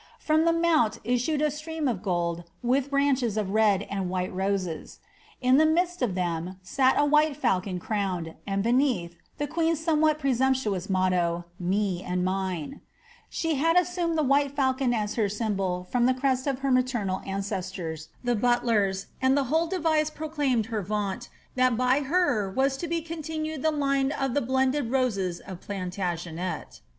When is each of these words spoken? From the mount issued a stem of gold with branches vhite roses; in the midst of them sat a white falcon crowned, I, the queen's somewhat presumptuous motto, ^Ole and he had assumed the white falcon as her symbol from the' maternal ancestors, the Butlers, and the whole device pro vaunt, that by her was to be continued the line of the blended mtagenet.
From 0.17 0.45
the 0.45 0.51
mount 0.51 0.97
issued 1.03 1.43
a 1.43 1.51
stem 1.51 1.87
of 1.87 2.01
gold 2.01 2.45
with 2.63 2.89
branches 2.89 3.37
vhite 3.37 4.33
roses; 4.33 4.97
in 5.41 5.57
the 5.57 5.65
midst 5.67 6.01
of 6.01 6.15
them 6.15 6.57
sat 6.63 6.95
a 6.97 7.05
white 7.05 7.37
falcon 7.37 7.77
crowned, 7.79 8.33
I, 8.47 8.55
the 9.37 9.45
queen's 9.47 9.79
somewhat 9.79 10.17
presumptuous 10.17 10.89
motto, 10.89 11.45
^Ole 11.61 12.03
and 12.03 12.81
he 13.29 13.53
had 13.53 13.75
assumed 13.77 14.17
the 14.17 14.23
white 14.23 14.55
falcon 14.55 14.91
as 14.91 15.13
her 15.13 15.29
symbol 15.29 15.87
from 15.91 16.07
the' 16.07 16.57
maternal 16.73 17.21
ancestors, 17.23 18.09
the 18.23 18.35
Butlers, 18.35 19.05
and 19.21 19.37
the 19.37 19.43
whole 19.53 19.67
device 19.67 20.09
pro 20.09 20.29
vaunt, 20.29 21.29
that 21.53 21.77
by 21.77 21.99
her 21.99 22.49
was 22.49 22.75
to 22.77 22.87
be 22.87 23.01
continued 23.03 23.61
the 23.61 23.69
line 23.69 24.11
of 24.11 24.33
the 24.33 24.41
blended 24.41 24.89
mtagenet. 24.89 26.81